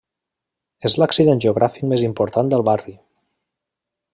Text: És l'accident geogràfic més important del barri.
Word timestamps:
És 0.89 0.95
l'accident 1.01 1.43
geogràfic 1.45 1.85
més 1.91 2.07
important 2.09 2.51
del 2.55 2.67
barri. 2.71 2.99